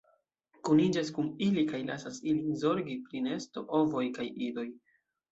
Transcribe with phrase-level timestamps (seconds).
[0.67, 4.65] Kuniĝas kun ili kaj lasas ilin zorgi pri nesto, ovoj kaj idoj.